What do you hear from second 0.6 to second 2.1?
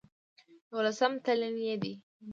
يوولسم تلين يې دی